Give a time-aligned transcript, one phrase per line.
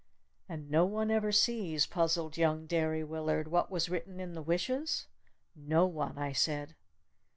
[0.49, 5.05] "And no one ever sees," puzzled young Derry Willard, "what was written in the wishes?"
[5.55, 6.73] "No one," I said.